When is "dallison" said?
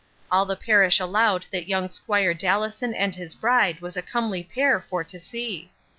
2.33-2.95